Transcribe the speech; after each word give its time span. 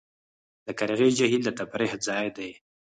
د 0.65 0.67
قرغې 0.79 1.09
جهیل 1.17 1.41
د 1.45 1.49
تفریح 1.59 1.91
ځای 2.07 2.27
دی 2.37 2.51